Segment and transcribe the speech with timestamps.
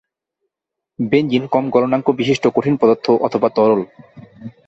[0.99, 3.81] Benzene কম গলনাঙ্ক বিশিষ্ট কঠিন পদার্থ অথবা তরল।